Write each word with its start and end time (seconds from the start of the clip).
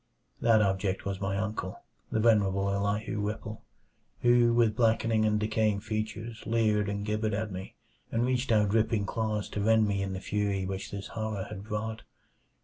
That 0.41 0.63
object 0.63 1.05
was 1.05 1.21
my 1.21 1.37
uncle 1.37 1.79
the 2.11 2.19
venerable 2.19 2.71
Elihu 2.71 3.21
Whipple 3.21 3.61
who 4.23 4.51
with 4.51 4.75
blackening 4.75 5.25
and 5.25 5.39
decaying 5.39 5.81
features 5.81 6.41
leered 6.47 6.89
and 6.89 7.05
gibbered 7.05 7.35
at 7.35 7.51
me, 7.51 7.75
and 8.11 8.25
reached 8.25 8.51
out 8.51 8.69
dripping 8.69 9.05
claws 9.05 9.47
to 9.49 9.61
rend 9.61 9.87
me 9.87 10.01
in 10.01 10.13
the 10.13 10.19
fury 10.19 10.65
which 10.65 10.89
this 10.89 11.09
horror 11.09 11.43
had 11.51 11.63
brought. 11.65 12.01